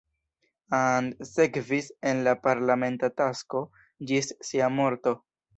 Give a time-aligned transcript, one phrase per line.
[0.77, 3.65] And sekvis en la parlamenta tasko
[4.13, 5.19] ĝis sia morto.